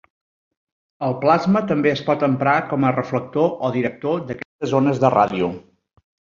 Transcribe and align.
El 1.07 1.13
plasma 1.25 1.61
també 1.73 1.91
es 1.91 2.01
pot 2.09 2.25
emprar 2.29 2.57
com 2.73 2.89
a 2.91 2.95
reflector 2.97 3.55
o 3.69 3.73
director 3.79 4.27
d'aquestes 4.33 4.77
ones 4.83 5.07
de 5.07 5.17
ràdio. 5.21 5.55